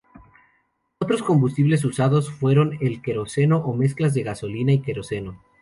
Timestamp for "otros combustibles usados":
0.99-2.31